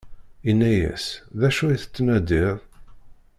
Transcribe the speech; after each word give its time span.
inna-yas: 0.49 1.05
D 1.39 1.41
acu 1.47 1.63
i 1.69 1.77
tettnadiḍ? 1.81 2.57